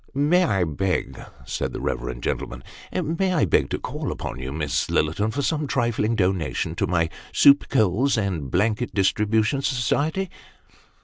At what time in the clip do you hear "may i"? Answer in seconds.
0.15-0.63, 2.91-3.45